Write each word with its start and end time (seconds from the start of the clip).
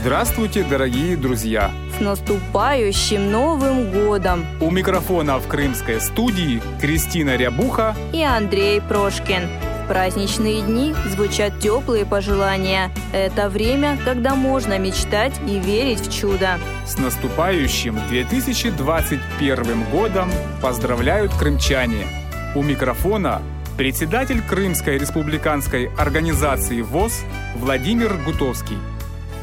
Здравствуйте, 0.00 0.62
дорогие 0.62 1.16
друзья! 1.16 1.72
С 1.98 2.00
наступающим 2.00 3.32
Новым 3.32 3.90
годом! 3.90 4.46
У 4.60 4.70
микрофона 4.70 5.38
в 5.38 5.48
крымской 5.48 6.00
студии 6.00 6.62
Кристина 6.80 7.34
Рябуха 7.34 7.96
и 8.12 8.22
Андрей 8.22 8.80
Прошкин. 8.80 9.48
В 9.84 9.88
праздничные 9.88 10.62
дни 10.62 10.94
звучат 11.08 11.58
теплые 11.58 12.06
пожелания. 12.06 12.92
Это 13.12 13.48
время, 13.48 13.98
когда 14.04 14.36
можно 14.36 14.78
мечтать 14.78 15.34
и 15.48 15.58
верить 15.58 16.06
в 16.06 16.16
чудо. 16.16 16.60
С 16.86 16.96
наступающим 16.96 17.98
2021 18.08 19.84
годом 19.90 20.30
поздравляют 20.62 21.34
крымчане. 21.34 22.06
У 22.54 22.62
микрофона 22.62 23.42
председатель 23.76 24.42
Крымской 24.42 24.96
республиканской 24.96 25.90
организации 25.98 26.82
ВОЗ 26.82 27.24
Владимир 27.56 28.16
Гутовский. 28.24 28.78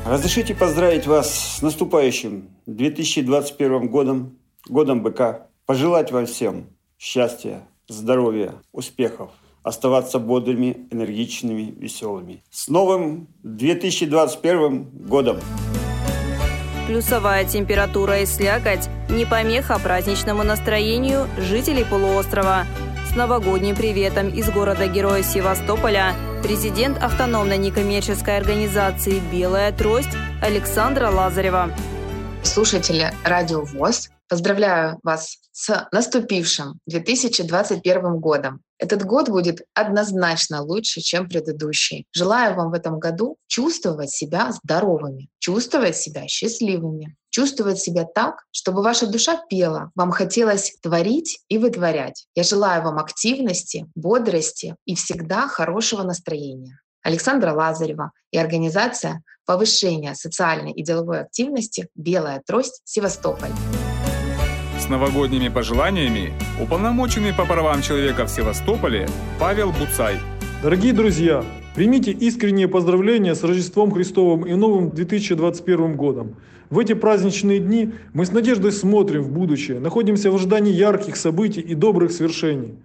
Разрешите 0.06 0.54
поздравить 0.54 1.08
вас 1.08 1.56
с 1.58 1.62
наступающим 1.64 2.50
2021 2.68 3.88
годом, 3.90 4.38
годом 4.70 5.02
быка. 5.02 5.48
Пожелать 5.66 6.12
вам 6.12 6.28
всем 6.28 6.68
счастья, 7.00 7.68
здоровья, 7.88 8.54
успехов, 8.72 9.32
оставаться 9.64 10.20
бодрыми, 10.20 10.88
энергичными, 10.92 11.74
веселыми. 11.76 12.44
С 12.52 12.68
новым 12.68 13.30
2021 13.42 15.08
годом! 15.08 15.40
Плюсовая 16.86 17.44
температура 17.44 18.20
и 18.20 18.28
слякоть– 18.28 18.88
не 19.10 19.26
помеха 19.26 19.80
праздничному 19.80 20.44
настроению 20.44 21.28
жителей 21.40 21.84
полуострова. 21.84 22.66
Новогодним 23.16 23.78
приветом 23.78 24.28
из 24.28 24.50
города-героя 24.50 25.24
Севастополя– 25.24 26.14
президент 26.44 27.02
автономной 27.02 27.58
некоммерческой 27.58 28.36
организации 28.36 29.22
«Белая 29.32 29.72
трость» 29.72 30.10
Александра 30.42 31.10
Лазарева. 31.10 31.72
Слушатели 32.44 33.14
Радио 33.24 33.64
ВОЗ, 33.64 34.12
поздравляю 34.28 35.00
вас 35.04 35.38
с 35.52 35.88
наступившим 35.92 36.80
2021 36.88 38.20
годом. 38.20 38.62
Этот 38.78 39.06
год 39.06 39.30
будет 39.30 39.62
однозначно 39.74 40.62
лучше, 40.62 41.02
чем 41.02 41.30
предыдущий. 41.30 42.06
Желаю 42.14 42.56
вам 42.56 42.72
в 42.72 42.74
этом 42.74 43.00
году 43.00 43.38
чувствовать 43.48 44.10
себя 44.10 44.52
здоровыми, 44.52 45.30
чувствовать 45.40 45.96
себя 45.96 46.28
счастливыми, 46.28 47.16
чувствовать 47.30 47.80
себя 47.80 48.06
так, 48.06 48.46
чтобы 48.52 48.82
ваша 48.82 49.08
душа 49.08 49.42
пела, 49.50 49.92
вам 49.96 50.12
хотелось 50.12 50.78
творить 50.82 51.40
и 51.50 51.58
вытворять. 51.58 52.28
Я 52.34 52.44
желаю 52.44 52.84
вам 52.84 52.98
активности, 52.98 53.88
бодрости 53.96 54.76
и 54.86 54.96
всегда 54.96 55.48
хорошего 55.48 56.04
настроения. 56.04 56.80
Александра 57.02 57.54
Лазарева 57.54 58.12
и 58.32 58.38
организация 58.38 59.22
повышения 59.46 60.16
социальной 60.16 60.72
и 60.72 60.84
деловой 60.84 61.22
активности 61.22 61.88
«Белая 61.94 62.42
трость. 62.46 62.82
Севастополь». 62.84 63.52
С 64.86 64.90
новогодними 64.90 65.48
пожеланиями 65.48 66.32
уполномоченный 66.62 67.34
по 67.34 67.44
правам 67.46 67.82
человека 67.82 68.28
в 68.28 68.30
Севастополе 68.30 69.08
Павел 69.40 69.72
Буцай. 69.72 70.18
Дорогие 70.62 70.94
друзья, 70.94 71.44
примите 71.74 72.12
искренние 72.12 72.68
поздравления 72.68 73.34
с 73.34 73.44
Рождеством 73.44 73.90
Христовым 73.90 74.46
и 74.46 74.54
Новым 74.54 74.92
2021 74.92 75.96
годом. 75.96 76.36
В 76.70 76.78
эти 76.78 76.94
праздничные 76.94 77.58
дни 77.58 77.94
мы 78.14 78.28
с 78.28 78.32
надеждой 78.32 78.72
смотрим 78.72 79.24
в 79.24 79.32
будущее, 79.32 79.80
находимся 79.80 80.30
в 80.30 80.36
ожидании 80.36 80.72
ярких 80.72 81.16
событий 81.16 81.62
и 81.62 81.74
добрых 81.74 82.12
свершений. 82.12 82.76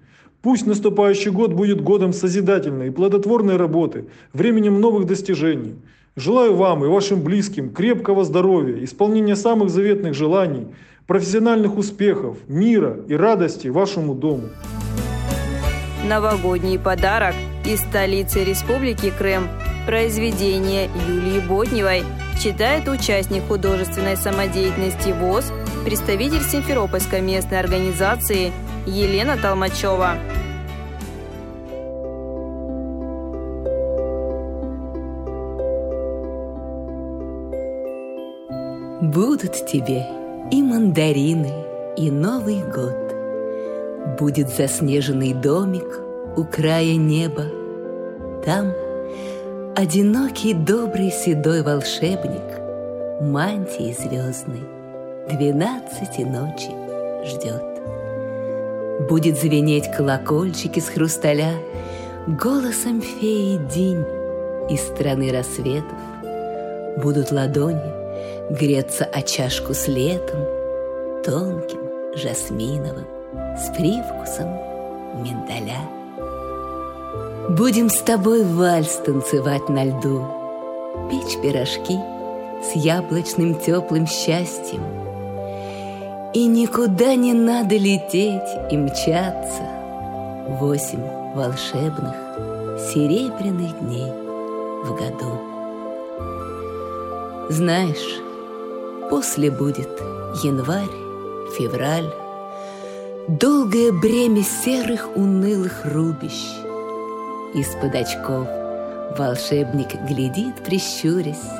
Пусть 0.41 0.67
наступающий 0.67 1.31
год 1.31 1.53
будет 1.53 1.82
годом 1.82 2.15
созидательной 2.15 2.88
и 2.88 2.91
плодотворной 2.91 3.59
работы, 3.59 4.06
временем 4.32 4.81
новых 4.81 5.05
достижений. 5.05 5.75
Желаю 6.17 6.55
вам 6.55 6.82
и 6.82 6.88
вашим 6.88 7.22
близким 7.22 7.69
крепкого 7.71 8.25
здоровья, 8.25 8.82
исполнения 8.82 9.37
самых 9.37 9.69
заветных 9.69 10.15
желаний– 10.15 10.67
профессиональных 11.10 11.76
успехов, 11.76 12.37
мира 12.47 12.97
и 13.09 13.15
радости 13.15 13.66
вашему 13.66 14.15
дому. 14.15 14.50
Новогодний 16.09 16.78
подарок 16.78 17.34
из 17.65 17.81
столицы 17.81 18.44
Республики 18.44 19.10
Крым. 19.19 19.49
Произведение 19.87 20.88
Юлии 21.09 21.41
Ботневой 21.41 22.04
читает 22.41 22.87
участник 22.87 23.43
художественной 23.49 24.16
самодеятельности 24.16 25.10
ВОЗ, 25.10 25.53
представитель 25.84 26.44
Симферопольской 26.44 27.20
местной 27.20 27.59
организации 27.59 28.53
Елена 28.87 29.37
Толмачева. 29.37 30.15
Будут 39.03 39.66
тебе 39.66 40.19
и 40.50 40.62
мандарины, 40.62 41.53
и 41.97 42.11
Новый 42.11 42.62
год. 42.62 43.15
Будет 44.19 44.49
заснеженный 44.49 45.33
домик 45.33 46.00
у 46.37 46.44
края 46.44 46.97
неба. 46.97 47.44
Там 48.44 48.72
одинокий 49.77 50.55
добрый 50.55 51.11
седой 51.11 51.62
волшебник 51.62 52.61
Мантии 53.21 53.93
звездной 53.93 54.62
двенадцати 55.31 56.22
ночи 56.22 56.71
ждет. 57.27 57.62
Будет 59.09 59.38
звенеть 59.38 59.91
колокольчик 59.91 60.77
из 60.77 60.88
хрусталя 60.88 61.55
Голосом 62.27 63.00
феи 63.00 63.56
день 63.75 64.05
из 64.69 64.81
страны 64.81 65.32
рассветов. 65.32 65.99
Будут 67.03 67.32
ладони 67.32 68.00
Греться 68.50 69.04
о 69.04 69.22
чашку 69.22 69.75
с 69.75 69.86
летом, 69.88 70.41
Тонким, 71.25 71.81
жасминовым, 72.14 73.06
С 73.56 73.69
привкусом 73.76 74.48
миндаля. 75.22 75.81
Будем 77.50 77.91
с 77.91 78.00
тобой 78.00 78.44
вальс 78.44 78.97
танцевать 79.04 79.69
на 79.69 79.84
льду, 79.84 80.25
Печь 81.10 81.41
пирожки 81.42 81.98
с 82.62 82.76
яблочным 82.76 83.54
теплым 83.54 84.06
счастьем. 84.06 84.82
И 86.32 86.47
никуда 86.47 87.14
не 87.14 87.32
надо 87.32 87.76
лететь 87.76 88.48
и 88.70 88.76
мчаться. 88.76 89.62
Восемь 90.60 91.02
волшебных 91.34 92.14
серебряных 92.92 93.78
дней 93.81 94.12
в 94.84 94.94
году. 94.94 95.50
Знаешь, 97.50 98.21
После 99.11 99.50
будет 99.50 99.88
январь, 100.44 100.87
февраль, 101.59 102.09
Долгое 103.27 103.91
бремя 103.91 104.44
серых 104.44 105.16
унылых 105.16 105.84
рубищ. 105.84 106.47
Из-под 107.53 107.93
очков 107.97 108.47
волшебник 109.19 109.88
глядит, 110.08 110.62
прищурясь, 110.64 111.50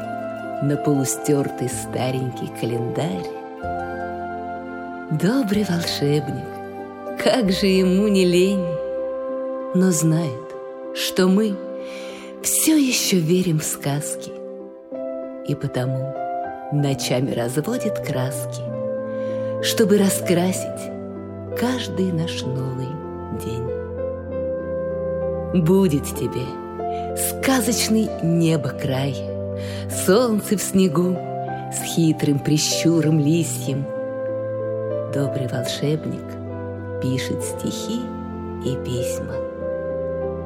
На 0.63 0.77
полустертый 0.77 1.69
старенький 1.69 2.53
календарь. 2.61 3.27
Добрый 5.11 5.67
волшебник, 5.69 7.19
как 7.21 7.51
же 7.51 7.67
ему 7.67 8.07
не 8.07 8.25
лень, 8.25 8.65
Но 9.75 9.91
знает, 9.91 10.55
что 10.95 11.27
мы 11.27 11.57
все 12.43 12.77
еще 12.77 13.17
верим 13.17 13.59
в 13.59 13.65
сказки, 13.65 14.40
И 15.51 15.55
потому 15.57 16.15
ночами 16.71 17.33
разводит 17.33 17.99
краски, 17.99 18.63
чтобы 19.65 19.99
раскрасить 19.99 20.93
каждый 21.59 22.13
наш 22.13 22.43
новый 22.43 22.87
день. 23.45 23.67
Будет 25.65 26.05
тебе 26.05 26.47
сказочный 27.17 28.09
небо 28.23 28.69
край, 28.69 29.17
солнце 30.07 30.57
в 30.57 30.63
снегу 30.63 31.17
с 31.73 31.83
хитрым 31.83 32.39
прищуром 32.39 33.19
листьем. 33.19 33.85
Добрый 35.13 35.49
волшебник 35.49 36.23
пишет 37.03 37.43
стихи 37.43 38.03
и 38.65 38.77
письма. 38.85 39.35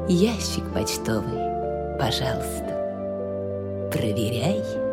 Ящик 0.09 0.65
почтовый, 0.73 1.99
пожалуйста. 1.99 2.73
проверяй. 3.93 4.84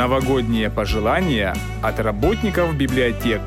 Новогодние 0.00 0.70
пожелания 0.70 1.54
от 1.82 2.00
работников 2.00 2.74
библиотек. 2.74 3.42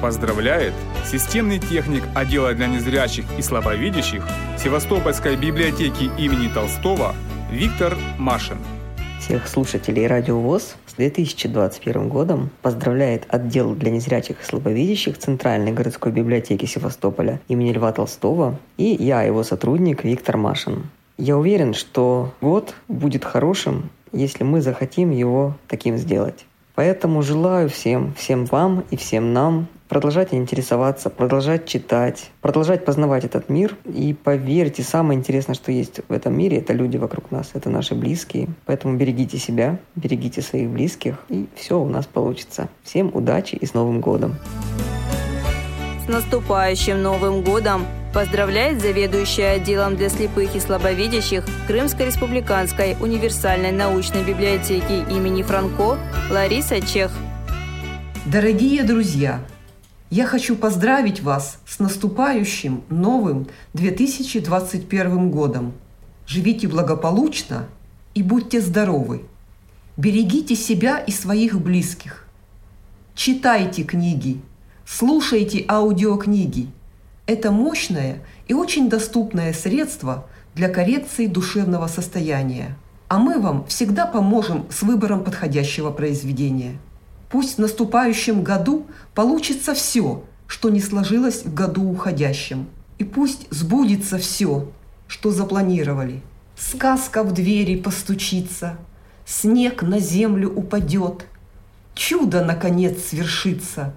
Поздравляет 0.00 0.72
системный 1.04 1.58
техник 1.58 2.04
отдела 2.14 2.54
для 2.54 2.68
незрячих 2.68 3.24
и 3.36 3.42
слабовидящих 3.42 4.24
Севастопольской 4.56 5.34
библиотеки 5.34 6.04
имени 6.16 6.46
Толстого 6.46 7.12
Виктор 7.50 7.96
Машин. 8.18 8.58
Всех 9.18 9.48
слушателей 9.48 10.06
Радио 10.06 10.38
ВОЗ 10.38 10.76
с 10.86 10.94
2021 10.94 12.08
годом 12.08 12.50
поздравляет 12.62 13.24
отдел 13.28 13.74
для 13.74 13.90
незрячих 13.90 14.40
и 14.40 14.44
слабовидящих 14.44 15.18
Центральной 15.18 15.72
городской 15.72 16.12
библиотеки 16.12 16.66
Севастополя 16.66 17.40
имени 17.48 17.72
Льва 17.72 17.90
Толстого 17.90 18.60
и 18.76 18.84
я, 18.84 19.22
его 19.22 19.42
сотрудник 19.42 20.04
Виктор 20.04 20.36
Машин. 20.36 20.86
Я 21.18 21.36
уверен, 21.36 21.74
что 21.74 22.32
год 22.40 22.74
будет 22.86 23.24
хорошим 23.24 23.90
если 24.12 24.44
мы 24.44 24.60
захотим 24.60 25.10
его 25.10 25.54
таким 25.68 25.96
сделать. 25.96 26.46
Поэтому 26.74 27.22
желаю 27.22 27.70
всем, 27.70 28.12
всем 28.14 28.44
вам 28.44 28.84
и 28.90 28.96
всем 28.96 29.32
нам 29.32 29.66
продолжать 29.88 30.34
интересоваться, 30.34 31.10
продолжать 31.10 31.66
читать, 31.66 32.30
продолжать 32.40 32.84
познавать 32.84 33.24
этот 33.24 33.48
мир. 33.48 33.76
И 33.86 34.14
поверьте, 34.14 34.82
самое 34.82 35.18
интересное, 35.18 35.54
что 35.54 35.72
есть 35.72 36.00
в 36.06 36.12
этом 36.12 36.36
мире, 36.36 36.58
это 36.58 36.72
люди 36.72 36.96
вокруг 36.96 37.30
нас, 37.30 37.50
это 37.54 37.70
наши 37.70 37.94
близкие. 37.94 38.48
Поэтому 38.66 38.96
берегите 38.96 39.38
себя, 39.38 39.78
берегите 39.94 40.42
своих 40.42 40.68
близких, 40.68 41.16
и 41.28 41.46
все 41.54 41.80
у 41.80 41.88
нас 41.88 42.06
получится. 42.06 42.68
Всем 42.82 43.10
удачи 43.14 43.54
и 43.54 43.64
с 43.64 43.74
Новым 43.74 44.00
годом! 44.00 44.34
С 46.04 46.08
наступающим 46.08 47.02
Новым 47.02 47.42
годом! 47.42 47.86
Поздравляет 48.12 48.80
заведующая 48.80 49.56
отделом 49.56 49.96
для 49.96 50.08
слепых 50.08 50.54
и 50.54 50.60
слабовидящих 50.60 51.44
Крымской 51.66 52.06
республиканской 52.06 52.96
универсальной 52.98 53.72
научной 53.72 54.24
библиотеки 54.24 55.04
имени 55.12 55.42
Франко 55.42 55.98
Лариса 56.30 56.80
Чех. 56.80 57.12
Дорогие 58.24 58.84
друзья, 58.84 59.44
я 60.10 60.26
хочу 60.26 60.56
поздравить 60.56 61.22
вас 61.22 61.58
с 61.66 61.78
наступающим 61.78 62.84
новым 62.88 63.48
2021 63.74 65.30
годом. 65.30 65.74
Живите 66.26 66.68
благополучно 66.68 67.66
и 68.14 68.22
будьте 68.22 68.60
здоровы. 68.60 69.22
Берегите 69.96 70.56
себя 70.56 70.98
и 70.98 71.12
своих 71.12 71.60
близких. 71.60 72.26
Читайте 73.14 73.82
книги, 73.82 74.40
слушайте 74.86 75.64
аудиокниги– 75.68 76.68
это 77.26 77.50
мощное 77.50 78.22
и 78.46 78.54
очень 78.54 78.88
доступное 78.88 79.52
средство 79.52 80.26
для 80.54 80.68
коррекции 80.68 81.26
душевного 81.26 81.88
состояния. 81.88 82.76
А 83.08 83.18
мы 83.18 83.40
вам 83.40 83.66
всегда 83.66 84.06
поможем 84.06 84.66
с 84.70 84.82
выбором 84.82 85.22
подходящего 85.22 85.90
произведения. 85.90 86.78
Пусть 87.28 87.56
в 87.56 87.60
наступающем 87.60 88.42
году 88.42 88.86
получится 89.14 89.74
все, 89.74 90.24
что 90.46 90.70
не 90.70 90.80
сложилось 90.80 91.44
в 91.44 91.52
году 91.52 91.90
уходящем. 91.90 92.68
И 92.98 93.04
пусть 93.04 93.46
сбудется 93.50 94.18
все, 94.18 94.70
что 95.08 95.30
запланировали. 95.30 96.22
Сказка 96.56 97.22
в 97.22 97.32
двери 97.32 97.76
постучится, 97.76 98.78
снег 99.26 99.82
на 99.82 99.98
землю 99.98 100.50
упадет, 100.50 101.26
чудо 101.94 102.44
наконец 102.44 103.04
свершится, 103.08 103.94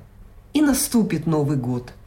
и 0.53 0.61
наступит 0.61 1.27
Новый 1.27 1.55
год– 1.55 1.93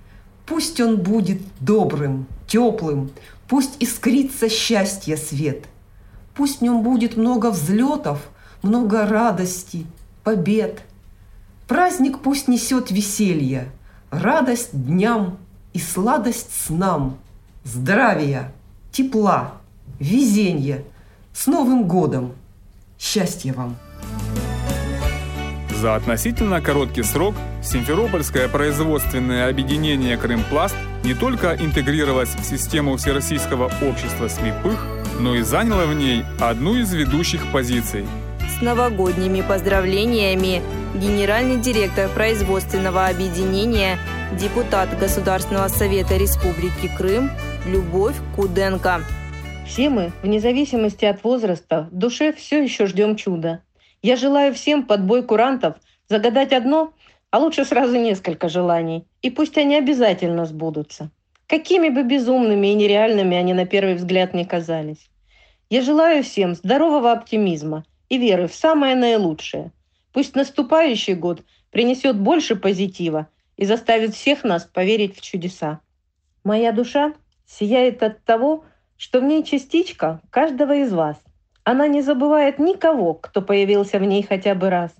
Пусть 0.52 0.78
он 0.82 0.98
будет 0.98 1.40
добрым, 1.60 2.26
теплым, 2.46 3.10
пусть 3.48 3.76
искрится 3.80 4.50
счастье 4.50 5.16
свет. 5.16 5.64
Пусть 6.34 6.58
в 6.58 6.62
нем 6.62 6.82
будет 6.82 7.16
много 7.16 7.50
взлетов, 7.50 8.18
много 8.60 9.06
радости, 9.06 9.86
побед. 10.24 10.82
Праздник 11.66 12.18
пусть 12.18 12.48
несет 12.48 12.90
веселье, 12.90 13.70
радость 14.10 14.72
дням 14.74 15.38
и 15.72 15.78
сладость 15.78 16.50
снам, 16.66 17.16
здравия, 17.64 18.52
тепла, 18.90 19.54
везения. 20.00 20.84
С 21.32 21.46
Новым 21.46 21.88
годом! 21.88 22.34
Счастья 22.98 23.54
вам! 23.54 23.78
За 25.82 25.96
относительно 25.96 26.60
короткий 26.60 27.02
срок 27.02 27.34
Симферопольское 27.60 28.46
производственное 28.46 29.48
объединение 29.48 30.16
«Крымпласт» 30.16 30.76
не 31.02 31.12
только 31.12 31.56
интегрировалось 31.58 32.36
в 32.36 32.44
систему 32.44 32.96
Всероссийского 32.96 33.64
общества 33.82 34.28
слепых, 34.28 34.86
но 35.18 35.34
и 35.34 35.42
заняло 35.42 35.86
в 35.86 35.94
ней 35.94 36.22
одну 36.38 36.76
из 36.76 36.94
ведущих 36.94 37.50
позиций. 37.50 38.06
С 38.56 38.62
новогодними 38.62 39.40
поздравлениями 39.40 40.62
генеральный 40.94 41.60
директор 41.60 42.08
производственного 42.10 43.08
объединения, 43.08 43.98
депутат 44.40 44.96
Государственного 45.00 45.66
совета 45.66 46.16
Республики 46.16 46.88
Крым 46.96 47.28
Любовь 47.66 48.14
Куденко. 48.36 49.00
Все 49.66 49.90
мы, 49.90 50.12
вне 50.22 50.38
зависимости 50.38 51.04
от 51.06 51.24
возраста, 51.24 51.88
в 51.90 51.96
душе 51.96 52.32
все 52.32 52.62
еще 52.62 52.86
ждем 52.86 53.16
чуда– 53.16 53.62
я 54.02 54.16
желаю 54.16 54.52
всем 54.52 54.84
под 54.84 55.04
бой 55.04 55.22
курантов 55.22 55.76
загадать 56.08 56.52
одно, 56.52 56.92
а 57.30 57.38
лучше 57.38 57.64
сразу 57.64 57.96
несколько 57.96 58.48
желаний, 58.48 59.06
и 59.22 59.30
пусть 59.30 59.56
они 59.56 59.76
обязательно 59.76 60.44
сбудутся. 60.44 61.10
Какими 61.46 61.88
бы 61.88 62.02
безумными 62.02 62.66
и 62.68 62.74
нереальными 62.74 63.36
они 63.36 63.54
на 63.54 63.64
первый 63.64 63.94
взгляд 63.94 64.34
не 64.34 64.44
казались. 64.44 65.08
Я 65.70 65.82
желаю 65.82 66.22
всем 66.22 66.54
здорового 66.54 67.12
оптимизма 67.12 67.84
и 68.08 68.18
веры 68.18 68.48
в 68.48 68.54
самое 68.54 68.94
наилучшее. 68.94 69.70
Пусть 70.12 70.34
наступающий 70.34 71.14
год 71.14 71.42
принесет 71.70 72.18
больше 72.18 72.56
позитива 72.56 73.28
и 73.56 73.64
заставит 73.64 74.14
всех 74.14 74.44
нас 74.44 74.64
поверить 74.64 75.16
в 75.16 75.22
чудеса. 75.22 75.80
Моя 76.44 76.72
душа 76.72 77.14
сияет 77.46 78.02
от 78.02 78.22
того, 78.24 78.64
что 78.98 79.20
в 79.20 79.24
ней 79.24 79.44
частичка 79.44 80.20
каждого 80.30 80.74
из 80.74 80.92
вас– 80.92 81.16
она 81.64 81.86
не 81.86 82.02
забывает 82.02 82.58
никого, 82.58 83.14
кто 83.14 83.42
появился 83.42 83.98
в 83.98 84.04
ней 84.04 84.22
хотя 84.22 84.54
бы 84.54 84.70
раз. 84.70 84.92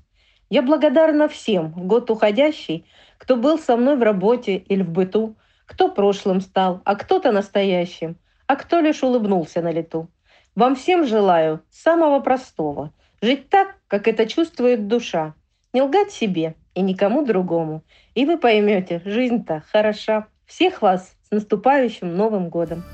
Я 0.48 0.62
благодарна 0.62 1.28
всем, 1.28 1.72
год 1.72 2.10
уходящий, 2.10 2.86
кто 3.18 3.36
был 3.36 3.58
со 3.58 3.76
мной 3.76 3.96
в 3.96 4.02
работе 4.02 4.56
или 4.56 4.82
в 4.82 4.90
быту, 4.90 5.36
кто 5.66 5.88
прошлым 5.88 6.40
стал, 6.40 6.80
а 6.84 6.94
кто-то 6.94 7.32
настоящим, 7.32 8.16
а 8.46 8.56
кто 8.56 8.80
лишь 8.80 9.02
улыбнулся 9.02 9.62
на 9.62 9.72
лету. 9.72 10.08
Вам 10.54 10.76
всем 10.76 11.06
желаю 11.06 11.62
самого 11.70 12.20
простого– 12.20 12.92
жить 13.22 13.48
так, 13.48 13.76
как 13.88 14.08
это 14.08 14.26
чувствует 14.26 14.88
душа, 14.88 15.34
не 15.72 15.80
лгать 15.80 16.10
себе 16.10 16.56
и 16.74 16.82
никому 16.82 17.24
другому. 17.24 17.82
И 18.14 18.26
вы 18.26 18.36
поймете, 18.36 19.00
жизнь-то 19.04 19.62
хороша. 19.72 20.26
Всех 20.44 20.82
вас 20.82 21.16
с 21.28 21.30
наступающим 21.30 22.14
Новым 22.14 22.50
годом! 22.50 22.84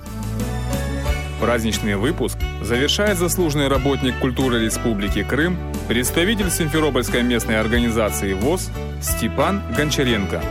Праздничный 1.41 1.95
выпуск 1.95 2.37
завершает 2.63 3.17
заслуженный 3.17 3.69
работник 3.69 4.19
культуры 4.19 4.65
Республики 4.65 5.23
Крым, 5.23 5.57
представитель 5.87 6.51
Симферопольской 6.51 7.23
местной 7.23 7.61
организации 7.61 8.33
ВОЗ 8.33 8.71
Степан 9.01 9.63
Гончаренко. 9.77 10.43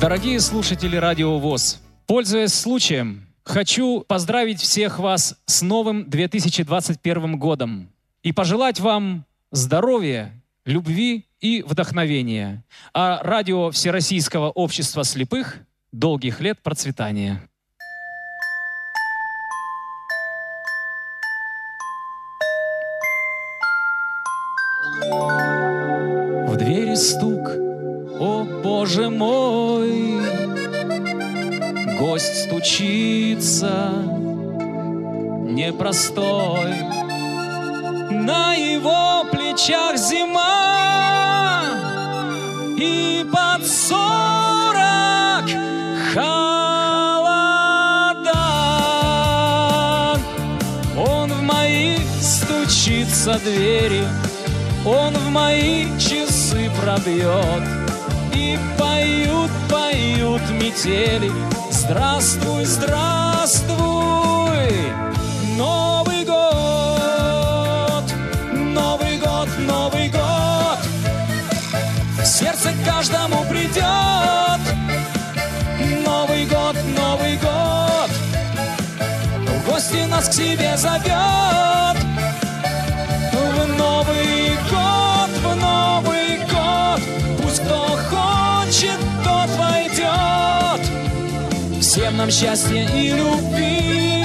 Дорогие 0.00 0.38
слушатели 0.38 0.94
Радио 0.94 1.36
ВОЗ, 1.40 1.82
пользуясь 2.06 2.54
случаем, 2.54 3.26
хочу 3.42 4.04
поздравить 4.06 4.60
всех 4.60 5.00
вас 5.00 5.36
с 5.46 5.62
новым 5.62 6.08
2021 6.08 7.38
годом 7.40 7.90
и 8.22 8.30
пожелать 8.30 8.78
вам 8.78 9.24
здоровья, 9.50 10.32
любви 10.64 11.26
и 11.40 11.62
вдохновения, 11.62 12.64
а 12.94 13.20
радио 13.20 13.72
Всероссийского 13.72 14.50
общества 14.50 15.02
слепых 15.02 15.56
долгих 15.90 16.40
лет 16.40 16.62
процветания. 16.62 17.42
Стук, 26.96 27.48
о 28.18 28.46
боже 28.62 29.10
мой, 29.10 30.16
Гость 31.98 32.44
стучится. 32.44 33.90
Непростой. 35.44 36.74
На 38.10 38.54
его 38.54 39.24
плечах 39.32 39.96
зима. 39.96 41.64
И 42.76 43.24
под 43.32 43.66
сорок 43.66 45.48
холода. 46.12 46.36
Он 50.98 51.32
в 51.32 51.40
мои 51.42 51.96
стучится 52.20 53.40
двери, 53.42 54.04
он 54.86 55.12
в 55.12 55.30
мои 55.30 55.86
часы 55.98 56.70
пробьет. 56.80 57.62
И 58.32 58.58
поют, 58.78 59.50
поют 59.68 60.42
метели, 60.50 61.30
здравствуй, 61.70 62.64
здравствуй, 62.64 63.76
Новый 65.56 66.24
год, 66.24 68.04
Новый 68.52 69.18
год, 69.18 69.48
Новый 69.66 70.08
год. 70.10 70.78
В 72.20 72.24
сердце 72.24 72.72
каждому 72.84 73.44
придет 73.48 74.60
Новый 76.04 76.44
год, 76.46 76.76
Новый 76.96 77.36
год. 77.38 78.10
В 79.48 79.66
гости 79.66 80.04
нас 80.06 80.28
к 80.28 80.32
себе 80.32 80.76
зовет 80.76 81.75
Всем 91.96 92.18
нам 92.18 92.30
счастья 92.30 92.86
и 92.94 93.08
любви 93.08 94.22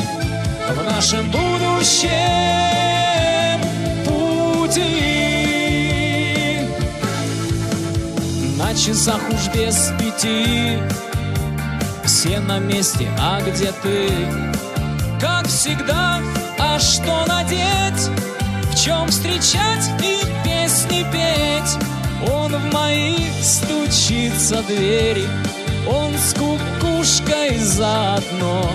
в 0.75 0.83
нашем 0.83 1.31
будущем 1.31 2.09
пути. 4.03 4.89
На 8.57 8.75
часах 8.75 9.21
уж 9.29 9.47
без 9.55 9.93
пяти 9.97 10.79
все 12.03 12.41
на 12.41 12.59
месте, 12.59 13.07
а 13.17 13.39
где 13.39 13.71
ты? 13.81 14.09
Как 15.21 15.47
всегда, 15.47 16.19
а 16.59 16.77
что 16.77 17.25
надеть? 17.25 18.09
В 18.69 18.75
чем 18.83 19.07
встречать 19.07 19.89
и 20.03 20.19
песни 20.43 21.05
петь? 21.09 21.77
Он 22.33 22.53
в 22.53 22.73
мои 22.73 23.15
стучится 23.41 24.61
двери, 24.63 25.25
он 25.87 26.17
с 26.17 26.33
кукушкой 26.33 27.57
заодно. 27.57 28.69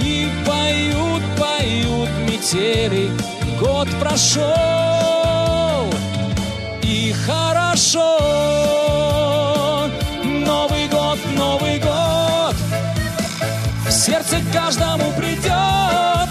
И 0.00 0.28
поют, 0.46 1.22
поют 1.38 2.08
метели, 2.28 3.10
год 3.60 3.88
прошел, 4.00 4.44
и 6.82 7.14
хорошо. 7.26 8.18
Новый 10.24 10.88
год, 10.88 11.18
Новый 11.36 11.78
год, 11.78 12.54
в 13.86 13.90
сердце 13.90 14.36
каждому 14.52 15.12
придет. 15.12 16.28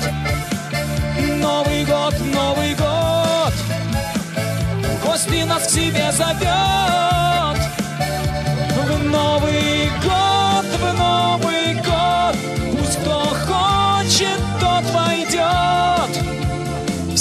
Новый 1.39 1.85
год, 1.85 2.13
Новый 2.33 2.73
год, 2.75 3.53
в 4.83 5.05
гости 5.05 5.43
нас 5.43 5.67
к 5.67 5.69
себе 5.69 6.11
зовет. 6.11 7.06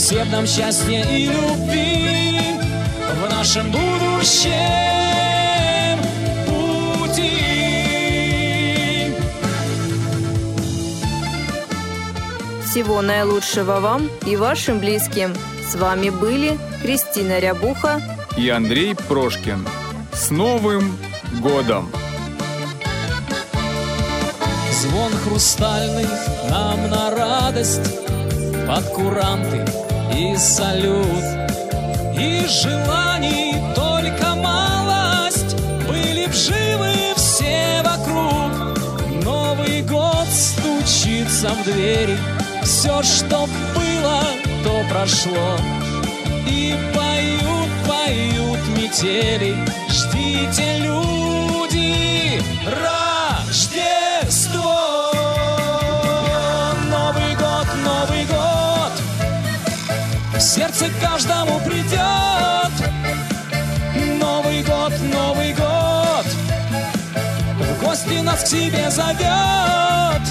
Всем 0.06 0.30
нам 0.30 0.46
счастья 0.46 1.04
и 1.04 1.26
любви 1.26 2.38
в 3.16 3.28
нашем 3.28 3.72
будущем 3.72 4.52
пути. 6.46 7.32
Всего 12.64 13.02
наилучшего 13.02 13.80
вам 13.80 14.08
и 14.24 14.36
вашим 14.36 14.78
близким. 14.78 15.34
С 15.68 15.74
вами 15.74 16.10
были 16.10 16.56
Кристина 16.82 17.40
Рябуха 17.40 18.00
и 18.36 18.48
Андрей 18.48 18.94
Прошкин. 18.94 19.66
С 20.12 20.30
Новым 20.30 20.96
годом! 21.40 21.90
Звон 24.70 25.10
хрустальный 25.24 26.06
нам 26.48 26.90
на 26.90 27.10
радость 27.10 27.98
Под 28.68 28.84
куранты 28.90 29.64
и 30.14 30.36
салют. 30.36 31.24
И 32.18 32.46
желаний 32.46 33.54
только 33.74 34.34
малость. 34.34 35.56
Были 35.88 36.26
б 36.26 36.32
живы 36.32 37.14
все 37.16 37.82
вокруг. 37.84 38.78
Новый 39.24 39.82
год 39.82 40.26
стучится 40.28 41.48
в 41.50 41.64
двери. 41.64 42.16
Все, 42.62 43.02
что 43.02 43.48
было, 43.74 44.22
то 44.64 44.82
прошло. 44.90 45.58
И 46.48 46.74
поют, 46.94 47.70
поют 47.86 48.60
метели. 48.76 49.54
Ждите, 49.88 50.78
люди, 50.78 52.42
Рождество! 53.46 54.85
Сердце 60.56 60.86
каждому 61.02 61.60
придет. 61.60 62.72
Новый 64.18 64.62
год, 64.62 64.92
Новый 65.12 65.52
год. 65.52 66.26
В 67.60 67.84
гости 67.84 68.20
нас 68.22 68.42
к 68.42 68.46
себе 68.46 68.90
зовет. 68.90 70.24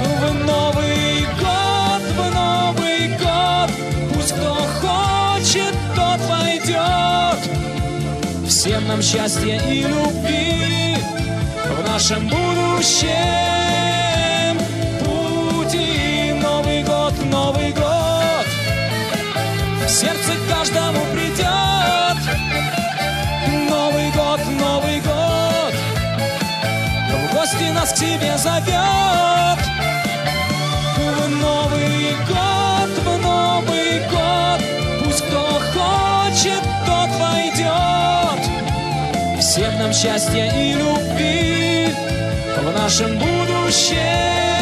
В 0.00 0.34
Новый 0.46 1.26
год, 1.38 2.02
в 2.16 2.34
Новый 2.34 3.08
год. 3.18 3.70
Пусть 4.14 4.32
кто 4.32 4.54
хочет, 4.80 5.74
тот 5.94 6.20
войдет. 6.30 7.38
Всем 8.48 8.88
нам 8.88 9.02
счастья 9.02 9.60
и 9.68 9.82
любви 9.82 10.96
в 11.66 11.86
нашем 11.86 12.28
будущем 12.28 13.91
сердце 19.92 20.32
каждому 20.48 21.04
придет. 21.12 22.16
Новый 23.68 24.10
год, 24.12 24.40
Новый 24.58 25.00
год 25.00 25.74
в 27.10 27.34
гости 27.34 27.70
нас 27.72 27.92
к 27.92 27.96
себе 27.98 28.38
зовет. 28.38 29.58
В 30.96 31.28
Новый 31.28 32.16
год, 32.26 32.90
в 33.04 33.18
Новый 33.20 34.00
год 34.10 34.60
пусть 35.04 35.24
кто 35.26 35.60
хочет, 35.74 36.62
тот 36.86 37.10
войдет. 37.20 38.40
Всем 39.40 39.78
нам 39.78 39.92
счастья 39.92 40.50
и 40.56 40.72
любви 40.72 41.94
в 42.62 42.78
нашем 42.78 43.18
будущем 43.18 44.61